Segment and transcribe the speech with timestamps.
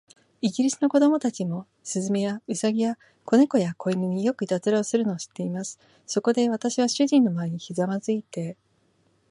[0.41, 5.77] イギリスの子供たちも、雀や、兎や、小猫や、小犬に、よくいたずらをするのを知っています。
[6.07, 8.57] そこで、私は主人の前にひざまずいて